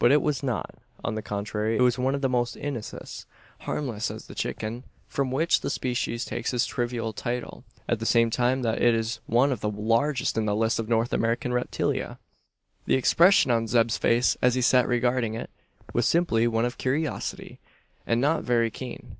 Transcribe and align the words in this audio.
But 0.00 0.10
it 0.10 0.22
was 0.22 0.42
not. 0.42 0.74
On 1.04 1.14
the 1.14 1.22
contrary, 1.22 1.76
it 1.76 1.82
was 1.82 1.96
one 1.96 2.16
of 2.16 2.20
the 2.20 2.28
most 2.28 2.56
innocuous 2.56 3.26
harmless 3.60 4.10
as 4.10 4.26
the 4.26 4.34
"chicken," 4.34 4.82
from 5.06 5.30
which 5.30 5.60
the 5.60 5.70
species 5.70 6.24
takes 6.24 6.52
its 6.52 6.66
trivial 6.66 7.12
title 7.12 7.62
at 7.88 8.00
the 8.00 8.04
same 8.04 8.28
time 8.28 8.62
that 8.62 8.82
it 8.82 8.92
is 8.92 9.20
one 9.26 9.52
of 9.52 9.60
the 9.60 9.70
largest 9.70 10.36
in 10.36 10.46
the 10.46 10.56
list 10.56 10.80
of 10.80 10.88
North 10.88 11.12
American 11.12 11.52
reptilia. 11.52 12.18
The 12.86 12.96
expression 12.96 13.52
on 13.52 13.68
Zeb's 13.68 13.98
face, 13.98 14.36
as 14.42 14.56
he 14.56 14.62
sat 14.62 14.88
regarding 14.88 15.34
it, 15.34 15.48
was 15.92 16.06
simply 16.08 16.48
one 16.48 16.64
of 16.64 16.76
curiosity, 16.76 17.60
and 18.04 18.20
not 18.20 18.42
very 18.42 18.68
keen. 18.68 19.10